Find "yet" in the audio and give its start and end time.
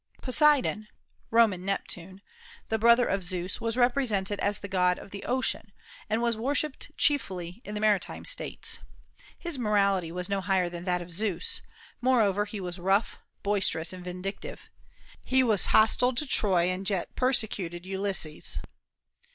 16.89-17.15